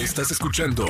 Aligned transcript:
Estás 0.00 0.30
escuchando 0.30 0.86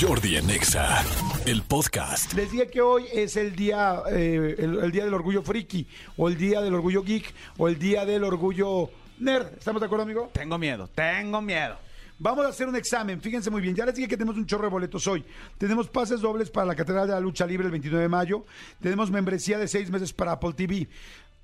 Jordi 0.00 0.36
en 0.36 0.48
Exa, 0.48 1.04
el 1.46 1.62
podcast. 1.62 2.32
Les 2.34 2.52
dije 2.52 2.68
que 2.68 2.80
hoy 2.80 3.06
es 3.12 3.36
el 3.36 3.56
día, 3.56 4.04
eh, 4.08 4.54
el, 4.56 4.78
el 4.78 4.92
día 4.92 5.04
del 5.04 5.14
orgullo 5.14 5.42
friki, 5.42 5.84
o 6.16 6.28
el 6.28 6.36
día 6.36 6.60
del 6.60 6.72
orgullo 6.72 7.02
geek, 7.02 7.34
o 7.58 7.66
el 7.66 7.76
día 7.76 8.06
del 8.06 8.22
orgullo 8.22 8.88
nerd. 9.18 9.48
¿Estamos 9.58 9.80
de 9.80 9.86
acuerdo, 9.86 10.04
amigo? 10.04 10.30
Tengo 10.32 10.58
miedo, 10.58 10.88
tengo 10.94 11.42
miedo. 11.42 11.76
Vamos 12.20 12.46
a 12.46 12.50
hacer 12.50 12.68
un 12.68 12.76
examen, 12.76 13.20
fíjense 13.20 13.50
muy 13.50 13.60
bien. 13.60 13.74
Ya 13.74 13.84
les 13.84 13.96
dije 13.96 14.06
que 14.06 14.16
tenemos 14.16 14.36
un 14.36 14.46
chorro 14.46 14.62
de 14.62 14.70
boletos 14.70 15.08
hoy. 15.08 15.24
Tenemos 15.58 15.88
pases 15.88 16.20
dobles 16.20 16.48
para 16.48 16.64
la 16.64 16.76
Catedral 16.76 17.08
de 17.08 17.14
la 17.14 17.20
Lucha 17.20 17.44
Libre 17.44 17.66
el 17.66 17.72
29 17.72 18.00
de 18.00 18.08
mayo. 18.08 18.46
Tenemos 18.80 19.10
membresía 19.10 19.58
de 19.58 19.66
seis 19.66 19.90
meses 19.90 20.12
para 20.12 20.30
Apple 20.30 20.52
TV. 20.52 20.88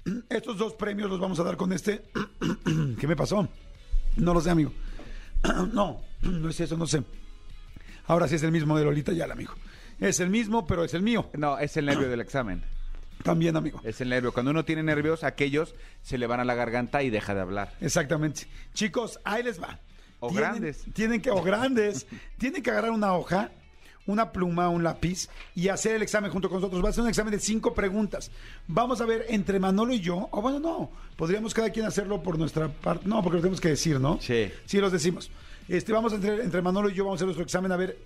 Estos 0.31 0.57
dos 0.57 0.75
premios 0.75 1.11
los 1.11 1.19
vamos 1.19 1.41
a 1.41 1.43
dar 1.43 1.57
con 1.57 1.73
este. 1.73 2.05
¿Qué 3.01 3.09
me 3.09 3.17
pasó? 3.17 3.49
No 4.15 4.33
lo 4.33 4.41
sé, 4.41 4.51
amigo. 4.51 4.73
No, 5.73 6.01
no 6.23 6.49
es 6.49 6.61
eso, 6.61 6.77
no 6.77 6.87
sé. 6.87 7.03
Ahora 8.07 8.27
sí 8.29 8.37
es 8.37 8.43
el 8.43 8.53
mismo 8.53 8.77
de 8.79 8.85
Lolita 8.85 9.13
Yala, 9.13 9.35
amigo. 9.35 9.55
Es 10.01 10.21
el 10.21 10.31
mismo, 10.31 10.67
pero 10.67 10.85
es 10.85 10.95
el 10.95 11.03
mío. 11.03 11.29
No, 11.35 11.59
es 11.59 11.77
el 11.77 11.87
nervio 11.87 12.09
del 12.11 12.21
examen. 12.21 12.63
También, 13.23 13.57
amigo. 13.57 13.81
Es 13.85 14.01
el 14.01 14.09
nervio. 14.11 14.33
Cuando 14.33 14.53
uno 14.53 14.65
tiene 14.65 14.83
nervios, 14.83 15.25
aquellos 15.25 15.75
se 16.03 16.19
le 16.19 16.27
van 16.29 16.39
a 16.41 16.45
la 16.45 16.55
garganta 16.55 17.03
y 17.03 17.11
deja 17.11 17.35
de 17.35 17.41
hablar. 17.41 17.75
Exactamente. 17.81 18.47
Chicos, 18.75 19.19
ahí 19.25 19.43
les 19.43 19.61
va. 19.61 19.81
O 20.21 20.29
Tienen- 20.29 20.41
grandes. 20.51 20.85
Tienen 20.95 21.21
que, 21.21 21.31
o 21.31 21.43
grandes. 21.43 22.07
tienen 22.39 22.63
que 22.63 22.71
agarrar 22.71 22.93
una 22.93 23.15
hoja, 23.15 23.51
una 24.07 24.31
pluma, 24.33 24.69
un 24.69 24.85
lápiz 24.85 25.29
y 25.57 25.69
hacer 25.69 25.97
el 25.97 26.03
examen 26.03 26.31
junto 26.31 26.49
con 26.49 26.61
nosotros. 26.61 26.83
Va 26.85 26.91
a 26.91 26.93
ser 26.93 27.03
un 27.03 27.09
examen 27.11 27.33
de 27.33 27.41
cinco 27.41 27.75
preguntas. 27.75 28.31
Vamos 28.69 29.01
a 29.01 29.05
ver 29.05 29.27
entre 29.29 29.59
Manolo 29.59 29.93
y 29.93 30.01
yo, 30.01 30.29
o 30.31 30.41
bueno, 30.41 30.61
no, 30.61 30.93
podríamos 31.17 31.53
cada 31.55 31.71
quien 31.71 31.87
hacerlo 31.87 32.23
por 32.23 32.39
nuestra 32.39 32.69
parte. 32.69 33.09
No, 33.09 33.21
porque 33.23 33.37
lo 33.39 33.43
tenemos 33.43 33.61
que 33.61 33.69
decir, 33.71 33.99
¿no? 34.01 34.19
Sí. 34.21 34.51
Sí, 34.65 34.79
los 34.79 34.93
decimos. 34.93 35.31
Este, 35.69 35.93
vamos 35.93 36.13
a 36.13 36.17
entre, 36.17 36.43
entre 36.43 36.63
Manolo 36.63 36.89
y 36.89 36.95
yo, 36.95 37.05
vamos 37.05 37.17
a 37.17 37.19
hacer 37.19 37.27
nuestro 37.27 37.45
examen 37.45 37.71
a 37.73 37.77
ver 37.77 37.99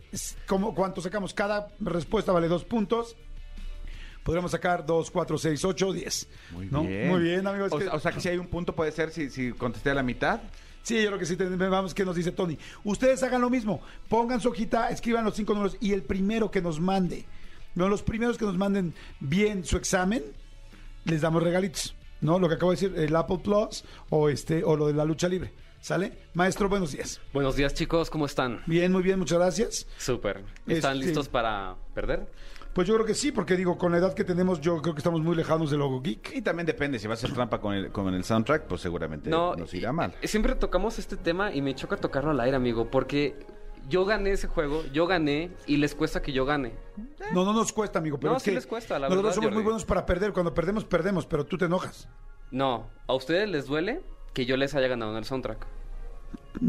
cómo, 0.47 0.75
cuánto 0.75 1.01
sacamos. 1.01 1.33
Cada 1.33 1.69
respuesta 1.81 2.33
vale 2.33 2.49
dos 2.49 2.65
puntos. 2.65 3.17
Podríamos 4.25 4.51
sacar 4.53 4.85
dos, 4.87 5.11
cuatro, 5.11 5.37
seis, 5.39 5.65
ocho, 5.65 5.93
diez. 5.93 6.29
Muy 6.53 6.67
¿no? 6.67 6.83
bien. 6.85 7.09
Muy 7.09 7.23
bien, 7.23 7.47
amigos. 7.47 7.73
O, 7.73 7.79
que- 7.79 8.01
sea 8.01 8.13
que 8.13 8.21
si 8.21 8.29
hay 8.29 8.39
un 8.39 8.47
punto 8.49 8.75
puede 8.75 8.93
ser 8.93 9.11
si, 9.11 9.31
si 9.31 9.53
contesté 9.53 9.91
a 9.91 9.95
la 9.95 10.03
mitad. 10.03 10.41
Sí, 10.83 11.01
yo 11.01 11.09
creo 11.09 11.19
que 11.19 11.27
sí. 11.27 11.37
Vamos, 11.37 11.95
¿qué 11.95 12.05
nos 12.05 12.17
dice 12.17 12.33
Tony? 12.33 12.59
Ustedes 12.85 13.23
hagan 13.23 13.41
lo 13.41 13.51
mismo. 13.51 13.81
Pongan 14.09 14.41
su 14.41 14.49
hojita, 14.49 14.91
escriban 14.91 15.25
los 15.25 15.35
cinco 15.37 15.55
números 15.55 15.77
y 15.81 15.93
el 15.93 16.03
primero 16.03 16.51
que 16.51 16.61
nos 16.61 16.81
mande, 16.81 17.25
no, 17.77 17.89
los 17.89 18.03
primeros 18.03 18.37
que 18.37 18.45
nos 18.45 18.59
manden 18.59 18.93
bien 19.21 19.65
su 19.65 19.77
examen, 19.77 20.23
les 21.05 21.21
damos 21.21 21.43
regalitos. 21.43 21.95
¿No? 22.23 22.39
Lo 22.39 22.49
que 22.49 22.55
acabo 22.55 22.71
de 22.73 22.77
decir, 22.77 22.95
el 22.97 23.15
Apple 23.15 23.41
Plus 23.45 23.85
o 24.09 24.29
este 24.31 24.65
o 24.65 24.77
lo 24.77 24.87
de 24.87 24.95
la 24.95 25.05
lucha 25.05 25.29
libre. 25.29 25.53
¿Sale? 25.81 26.13
Maestro, 26.35 26.69
buenos 26.69 26.93
días. 26.93 27.21
Buenos 27.35 27.57
días 27.57 27.75
chicos, 27.75 28.09
¿cómo 28.09 28.25
están? 28.27 28.63
Bien, 28.67 28.93
muy 28.93 29.03
bien, 29.03 29.19
muchas 29.19 29.39
gracias. 29.39 29.87
Súper. 29.99 30.45
¿Están 30.69 30.95
Este- 30.95 31.07
listos 31.07 31.29
para 31.29 31.75
perder? 31.93 32.29
Pues 32.73 32.87
yo 32.89 32.95
creo 32.95 33.05
que 33.05 33.15
sí, 33.15 33.33
porque 33.33 33.57
digo, 33.57 33.77
con 33.77 33.91
la 33.93 33.99
edad 33.99 34.15
que 34.15 34.23
tenemos, 34.25 34.61
yo 34.61 34.81
creo 34.81 34.95
que 34.95 35.01
estamos 35.01 35.21
muy 35.21 35.35
lejanos 35.37 35.71
del 35.71 35.81
logo 35.81 36.01
geek. 36.01 36.37
Y 36.37 36.41
también 36.43 36.65
depende, 36.67 36.99
si 37.01 37.07
va 37.09 37.15
a 37.15 37.17
hacer 37.17 37.33
trampa 37.35 37.61
con 37.61 37.75
el, 37.75 37.91
con 37.91 38.15
el 38.15 38.23
soundtrack, 38.25 38.67
pues 38.69 38.81
seguramente 38.81 39.29
nos 39.29 39.75
irá 39.75 39.93
mal. 39.93 40.15
Siempre 40.23 40.55
tocamos 40.55 40.99
este 41.01 41.17
tema 41.17 41.53
y 41.53 41.61
me 41.61 41.75
choca 41.75 41.97
tocarlo 41.97 42.31
al 42.31 42.41
aire, 42.41 42.57
amigo, 42.57 42.89
porque 42.91 43.37
yo 43.89 44.05
gané 44.05 44.31
ese 44.33 44.47
juego, 44.49 44.85
yo 44.93 45.07
gané 45.07 45.51
y 45.67 45.77
les 45.77 45.95
cuesta 45.95 46.23
que 46.23 46.33
yo 46.33 46.45
gane. 46.45 46.73
No, 47.33 47.45
no 47.45 47.53
nos 47.53 47.73
cuesta, 47.73 47.99
amigo, 47.99 48.19
pero 48.19 48.33
No, 48.33 48.37
es 48.37 48.43
sí 48.43 48.51
que 48.51 48.55
les 48.57 48.67
cuesta, 48.67 48.99
la 48.99 49.09
nosotros 49.09 49.23
verdad, 49.25 49.35
somos 49.37 49.53
muy 49.53 49.63
buenos 49.63 49.85
para 49.85 50.07
perder. 50.07 50.33
Cuando 50.33 50.55
perdemos, 50.55 50.85
perdemos, 50.85 51.27
pero 51.27 51.45
tú 51.47 51.59
te 51.59 51.65
enojas. 51.67 52.09
No, 52.51 52.89
a 53.07 53.15
ustedes 53.15 53.49
les 53.49 53.67
duele 53.67 54.03
que 54.35 54.47
yo 54.47 54.57
les 54.57 54.75
haya 54.75 54.89
ganado 54.89 55.13
en 55.13 55.19
el 55.19 55.25
soundtrack. 55.25 55.67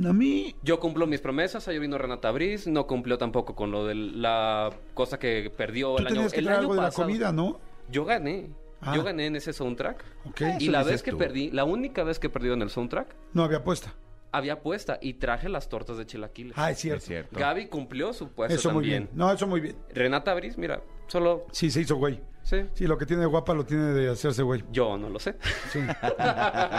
A 0.07 0.13
mí, 0.13 0.55
Yo 0.63 0.79
cumplo 0.79 1.07
mis 1.07 1.21
promesas, 1.21 1.67
ayer 1.67 1.79
vino 1.81 1.97
Renata 1.97 2.31
Briz, 2.31 2.67
no 2.67 2.87
cumplió 2.87 3.17
tampoco 3.17 3.53
con 3.55 3.71
lo 3.71 3.85
de 3.85 3.95
la 3.95 4.69
cosa 4.93 5.19
que 5.19 5.51
perdió 5.55 5.95
tú 5.95 6.01
el 6.01 6.07
año, 6.07 6.29
que 6.29 6.39
el 6.39 6.47
año 6.47 6.57
algo 6.59 6.73
de 6.75 6.81
la 6.81 6.87
pasado. 6.87 7.07
comida, 7.07 7.31
¿no? 7.31 7.59
Yo 7.89 8.05
gané. 8.05 8.49
Ah. 8.81 8.93
Yo 8.95 9.03
gané 9.03 9.27
en 9.27 9.35
ese 9.35 9.53
soundtrack. 9.53 10.03
Ok. 10.25 10.41
Y 10.59 10.69
la 10.69 10.83
vez 10.83 11.03
que 11.03 11.11
tú. 11.11 11.17
perdí, 11.17 11.51
la 11.51 11.63
única 11.63 12.03
vez 12.03 12.17
que 12.19 12.29
perdí 12.29 12.49
en 12.51 12.61
el 12.61 12.69
soundtrack, 12.69 13.07
No 13.33 13.43
había 13.43 13.57
apuesta. 13.59 13.93
Había 14.33 14.53
apuesta 14.53 14.97
y 15.01 15.13
traje 15.13 15.47
las 15.47 15.69
tortas 15.69 15.97
de 15.97 16.05
chilaquiles. 16.05 16.53
Ah, 16.57 16.71
es 16.71 16.79
cierto. 16.79 16.97
Es 16.97 17.03
cierto. 17.05 17.39
Gaby 17.39 17.67
cumplió 17.67 18.11
su 18.13 18.29
puesto 18.29 18.55
Eso 18.55 18.71
muy 18.71 18.83
también. 18.83 19.03
bien. 19.05 19.17
No, 19.17 19.31
eso 19.31 19.47
muy 19.47 19.61
bien. 19.61 19.75
Renata 19.93 20.33
Briz, 20.33 20.57
mira, 20.57 20.81
solo 21.07 21.45
Sí, 21.51 21.71
se 21.71 21.81
hizo 21.81 21.95
güey. 21.95 22.19
sí. 22.41 22.57
Sí, 22.73 22.85
lo 22.87 22.97
que 22.97 23.05
tiene 23.05 23.21
de 23.21 23.27
guapa 23.27 23.53
lo 23.53 23.65
tiene 23.65 23.93
de 23.93 24.09
hacerse 24.09 24.41
güey. 24.43 24.63
Yo 24.71 24.97
no 24.97 25.09
lo 25.09 25.19
sé. 25.19 25.35
Sí. 25.71 25.79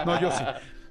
No, 0.04 0.20
yo 0.20 0.30
sí. 0.30 0.44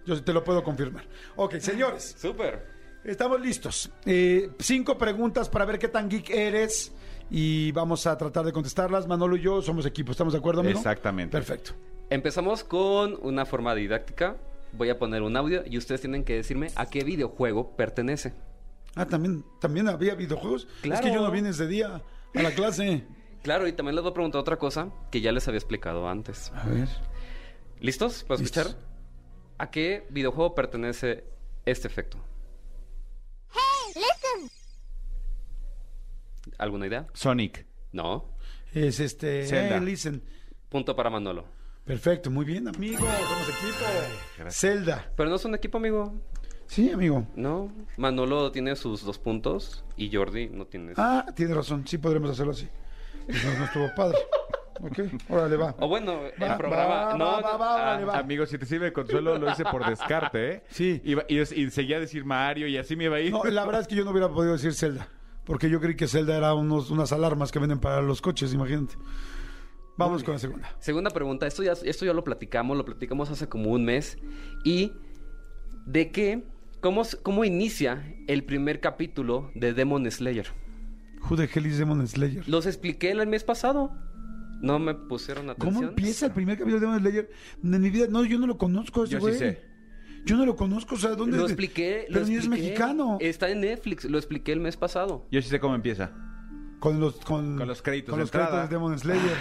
Yo 0.05 0.15
sí 0.15 0.21
te 0.23 0.33
lo 0.33 0.43
puedo 0.43 0.63
confirmar. 0.63 1.05
Ok, 1.35 1.55
señores, 1.59 2.15
Súper. 2.17 2.65
estamos 3.05 3.39
listos. 3.39 3.91
Eh, 4.05 4.49
cinco 4.59 4.97
preguntas 4.97 5.47
para 5.49 5.65
ver 5.65 5.79
qué 5.79 5.87
tan 5.87 6.09
geek 6.09 6.29
eres 6.29 6.93
y 7.29 7.71
vamos 7.71 8.05
a 8.07 8.17
tratar 8.17 8.45
de 8.45 8.51
contestarlas. 8.51 9.07
Manolo 9.07 9.35
y 9.37 9.41
yo 9.41 9.61
somos 9.61 9.85
equipo. 9.85 10.11
¿Estamos 10.11 10.33
de 10.33 10.39
acuerdo, 10.39 10.61
amigo? 10.61 10.77
Exactamente. 10.77 11.31
Perfecto. 11.31 11.71
Empezamos 12.09 12.63
con 12.63 13.17
una 13.21 13.45
forma 13.45 13.73
didáctica. 13.75 14.35
Voy 14.73 14.89
a 14.89 14.97
poner 14.97 15.21
un 15.21 15.35
audio 15.37 15.63
y 15.65 15.77
ustedes 15.77 16.01
tienen 16.01 16.23
que 16.23 16.35
decirme 16.35 16.67
a 16.75 16.87
qué 16.87 17.03
videojuego 17.03 17.75
pertenece. 17.75 18.33
Ah, 18.95 19.05
también, 19.05 19.43
también 19.59 19.87
había 19.87 20.15
videojuegos. 20.15 20.67
Es 20.77 20.81
Claro. 20.81 21.03
que 21.05 21.13
yo 21.13 21.21
no 21.21 21.31
vine 21.31 21.49
ese 21.49 21.67
día 21.67 22.01
a 22.35 22.41
la 22.41 22.51
clase. 22.51 23.05
Claro, 23.43 23.67
y 23.67 23.73
también 23.73 23.95
les 23.95 24.03
voy 24.03 24.11
a 24.11 24.13
preguntar 24.13 24.39
otra 24.39 24.55
cosa 24.57 24.89
que 25.11 25.19
ya 25.19 25.33
les 25.33 25.45
había 25.49 25.57
explicado 25.57 26.07
antes. 26.07 26.49
A 26.55 26.65
ver. 26.65 26.87
¿Listos 27.81 28.23
para 28.23 28.39
Listos. 28.39 28.65
escuchar? 28.67 28.81
¿A 29.57 29.69
qué 29.69 30.07
videojuego 30.11 30.55
pertenece 30.55 31.25
este 31.65 31.89
efecto? 31.89 32.23
¿Alguna 36.57 36.87
idea? 36.87 37.07
Sonic. 37.13 37.65
No. 37.91 38.29
Es 38.73 38.99
este. 39.01 39.45
Zelda. 39.45 39.79
listen. 39.79 40.23
Punto 40.69 40.95
para 40.95 41.09
Manolo. 41.09 41.45
Perfecto, 41.85 42.31
muy 42.31 42.45
bien, 42.45 42.67
amigo. 42.67 42.97
Somos 42.99 43.49
equipo. 43.49 43.85
gracias. 44.37 44.55
Zelda. 44.61 45.11
Pero 45.17 45.29
no 45.29 45.35
es 45.35 45.45
un 45.45 45.55
equipo, 45.55 45.77
amigo. 45.77 46.13
Sí, 46.65 46.89
amigo. 46.91 47.27
No. 47.35 47.71
Manolo 47.97 48.51
tiene 48.51 48.75
sus 48.75 49.03
dos 49.03 49.19
puntos 49.19 49.83
y 49.97 50.13
Jordi 50.15 50.47
no 50.49 50.65
tiene. 50.65 50.93
Ah, 50.97 51.25
tiene 51.35 51.53
razón. 51.53 51.85
Sí, 51.85 51.97
podremos 51.97 52.29
hacerlo 52.31 52.53
así. 52.53 52.67
No, 53.27 53.59
no 53.59 53.65
estuvo 53.65 53.89
padre. 53.95 54.17
Ok, 54.81 54.99
órale, 55.29 55.55
va. 55.55 55.75
O 55.79 55.87
bueno, 55.87 56.21
Va, 56.41 56.47
el 56.47 56.57
programa. 56.57 56.95
va, 57.05 57.17
no, 57.17 57.25
va, 57.25 57.41
va, 57.41 57.57
va, 57.57 57.71
ah, 57.71 57.75
órale, 57.91 58.05
va. 58.05 58.17
Amigo, 58.17 58.45
si 58.45 58.57
te 58.57 58.65
sirve 58.65 58.85
de 58.85 58.93
consuelo, 58.93 59.37
lo 59.37 59.51
hice 59.51 59.63
por 59.65 59.85
descarte, 59.85 60.51
¿eh? 60.51 60.63
Sí. 60.69 61.01
Iba- 61.05 61.25
Y, 61.29 61.39
y 61.39 61.69
seguía 61.69 61.97
a 61.97 61.99
decir 61.99 62.25
Mario 62.25 62.67
y 62.67 62.77
así 62.77 62.95
me 62.95 63.03
iba 63.05 63.17
a 63.17 63.19
ir. 63.19 63.31
No, 63.31 63.43
la 63.43 63.65
verdad 63.65 63.81
es 63.81 63.87
que 63.87 63.95
yo 63.95 64.03
no 64.03 64.11
hubiera 64.11 64.29
podido 64.29 64.53
decir 64.53 64.73
Zelda. 64.73 65.07
Porque 65.45 65.69
yo 65.69 65.79
creí 65.79 65.95
que 65.95 66.07
Zelda 66.07 66.35
era 66.37 66.53
unos, 66.53 66.89
unas 66.89 67.11
alarmas 67.11 67.51
que 67.51 67.59
venden 67.59 67.79
para 67.79 68.01
los 68.01 68.21
coches, 68.21 68.53
imagínate. 68.53 68.95
Vamos 69.97 70.23
con 70.23 70.33
la 70.33 70.39
segunda. 70.39 70.75
Segunda 70.79 71.09
pregunta, 71.11 71.45
esto 71.45 71.63
ya, 71.63 71.73
esto 71.73 72.05
ya 72.05 72.13
lo 72.13 72.23
platicamos, 72.23 72.75
lo 72.77 72.85
platicamos 72.85 73.29
hace 73.29 73.47
como 73.47 73.71
un 73.71 73.85
mes. 73.85 74.17
¿Y 74.63 74.91
de 75.85 76.11
qué? 76.11 76.43
¿Cómo, 76.81 77.03
cómo 77.21 77.45
inicia 77.45 78.03
el 78.27 78.43
primer 78.43 78.79
capítulo 78.79 79.51
de 79.55 79.73
Demon 79.73 80.09
Slayer? 80.09 80.47
Who 81.29 81.37
the 81.37 81.49
hell 81.53 81.65
is 81.65 81.77
Demon 81.77 82.05
Slayer? 82.07 82.47
Los 82.49 82.65
expliqué 82.65 83.11
el 83.11 83.25
mes 83.27 83.43
pasado. 83.43 83.91
No 84.61 84.79
me 84.79 84.95
pusieron 84.95 85.49
atención. 85.49 85.73
¿Cómo 85.75 85.87
empieza 85.87 86.25
el 86.25 86.31
primer 86.31 86.57
capítulo 86.57 86.79
de 86.79 86.85
Demon 86.85 86.99
Slayer? 86.99 87.29
En 87.63 87.81
mi 87.81 87.89
vida, 87.89 88.07
no, 88.09 88.25
yo 88.25 88.39
no 88.39 88.47
lo 88.47 88.57
conozco, 88.57 89.03
ese 89.03 89.13
Yo 89.19 89.27
sí 89.29 89.37
sé. 89.37 89.61
Yo 90.25 90.37
no 90.37 90.45
lo 90.45 90.55
conozco, 90.55 90.95
o 90.95 90.97
sea, 90.97 91.15
¿dónde? 91.15 91.37
Lo 91.37 91.43
expliqué. 91.43 92.05
Pero 92.07 92.21
lo 92.21 92.27
ni 92.27 92.35
es 92.35 92.47
mexicano. 92.47 93.17
Está 93.19 93.49
en 93.49 93.61
Netflix, 93.61 94.05
lo 94.05 94.17
expliqué 94.17 94.53
el 94.53 94.61
mes 94.61 94.77
pasado. 94.77 95.27
Yo 95.31 95.41
sí 95.41 95.49
sé 95.49 95.59
cómo 95.59 95.75
empieza. 95.75 96.11
Con 96.79 96.99
los, 96.99 97.15
con, 97.17 97.57
Con 97.57 97.67
los 97.67 97.81
créditos 97.81 98.09
con 98.09 98.19
de 98.19 98.23
los 98.23 98.31
créditos 98.31 98.53
entrada. 98.53 98.67
de 98.67 98.73
Demon 98.75 98.97
Slayer. 98.97 99.37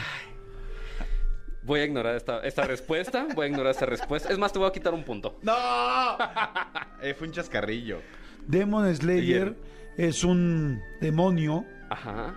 Voy 1.65 1.81
a 1.81 1.85
ignorar 1.85 2.17
esta, 2.17 2.41
esta 2.41 2.65
respuesta. 2.67 3.27
Voy 3.35 3.47
a 3.47 3.49
ignorar 3.49 3.71
esta 3.73 3.87
respuesta. 3.87 4.31
Es 4.33 4.39
más, 4.39 4.53
te 4.53 4.59
voy 4.59 4.69
a 4.69 4.73
quitar 4.73 4.93
un 4.95 5.05
punto. 5.05 5.39
¡No! 5.43 5.53
Eh, 7.03 7.15
fue 7.15 7.27
un 7.27 7.33
chascarrillo. 7.33 7.99
Demon 8.47 8.95
Slayer 8.95 9.57
es 9.97 10.23
un 10.23 10.81
demonio 11.01 11.65
Ajá. 11.91 12.33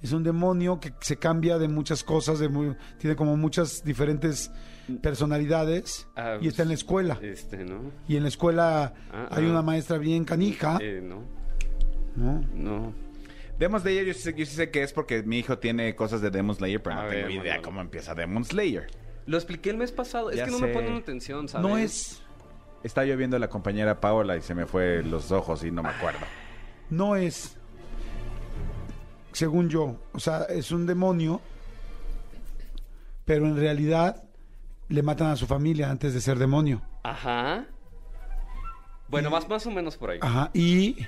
Es 0.00 0.12
un 0.12 0.22
demonio 0.22 0.78
que 0.78 0.92
se 1.00 1.16
cambia 1.16 1.58
de 1.58 1.66
muchas 1.66 2.04
cosas, 2.04 2.38
de 2.38 2.48
muy- 2.48 2.76
tiene 2.98 3.16
como 3.16 3.36
muchas 3.36 3.82
diferentes 3.82 4.50
personalidades 5.02 6.06
Ah, 6.14 6.36
y 6.40 6.46
está 6.48 6.62
en 6.62 6.68
la 6.68 6.74
escuela. 6.74 7.18
Este, 7.22 7.64
¿no? 7.64 7.90
Y 8.06 8.16
en 8.16 8.22
la 8.22 8.28
escuela 8.28 8.92
Ah, 9.10 9.28
hay 9.30 9.46
ah. 9.46 9.50
una 9.50 9.62
maestra 9.62 9.96
bien 9.98 10.24
canija, 10.24 10.78
Eh, 10.80 11.00
no. 11.02 11.22
¿no? 12.16 12.44
No. 12.54 12.94
Demon 13.58 13.80
Slayer, 13.80 14.04
yo 14.04 14.14
sí, 14.14 14.20
sé, 14.20 14.34
yo 14.36 14.44
sí 14.46 14.54
sé 14.56 14.70
que 14.70 14.82
es 14.82 14.92
porque 14.92 15.22
mi 15.22 15.38
hijo 15.38 15.58
tiene 15.58 15.94
cosas 15.94 16.20
de 16.20 16.30
Demon 16.30 16.56
Slayer, 16.56 16.82
pero 16.82 16.96
A 16.96 17.02
no 17.04 17.08
ver, 17.08 17.26
tengo 17.28 17.42
idea 17.42 17.62
cómo 17.62 17.80
empieza 17.80 18.14
Demon 18.14 18.44
Slayer. 18.44 18.86
Lo 19.26 19.36
expliqué 19.36 19.70
el 19.70 19.76
mes 19.76 19.92
pasado. 19.92 20.30
Es 20.30 20.36
Ya 20.36 20.44
que 20.46 20.50
no 20.50 20.58
me 20.58 20.68
ponen 20.68 20.94
atención, 20.96 21.48
¿sabes? 21.48 21.66
No 21.68 21.78
es, 21.78 22.22
Estaba 22.82 23.06
yo 23.06 23.16
viendo 23.16 23.36
a 23.36 23.40
la 23.40 23.48
compañera 23.48 24.00
Paola 24.00 24.36
y 24.36 24.42
se 24.42 24.54
me 24.54 24.66
fue 24.66 25.02
los 25.02 25.32
ojos 25.32 25.64
y 25.64 25.70
no 25.70 25.82
me 25.82 25.88
acuerdo. 25.88 26.20
no 26.90 27.16
es, 27.16 27.56
según 29.32 29.68
yo, 29.70 29.96
o 30.12 30.18
sea, 30.20 30.42
es 30.44 30.70
un 30.70 30.84
demonio, 30.86 31.40
pero 33.24 33.46
en 33.46 33.56
realidad 33.56 34.22
le 34.88 35.02
matan 35.02 35.28
a 35.28 35.36
su 35.36 35.46
familia 35.46 35.90
antes 35.90 36.12
de 36.12 36.20
ser 36.20 36.38
demonio. 36.38 36.82
Ajá. 37.04 37.64
Bueno, 39.08 39.30
más, 39.30 39.48
más 39.48 39.66
o 39.66 39.70
menos 39.70 39.96
por 39.96 40.10
ahí. 40.10 40.18
Ajá, 40.20 40.50
y, 40.52 41.06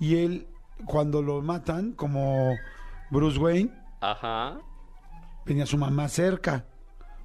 y 0.00 0.16
él, 0.16 0.46
cuando 0.86 1.22
lo 1.22 1.40
matan, 1.42 1.92
como 1.92 2.54
Bruce 3.10 3.38
Wayne, 3.38 3.72
Ajá. 4.00 4.58
venía 5.46 5.66
su 5.66 5.78
mamá 5.78 6.08
cerca, 6.08 6.64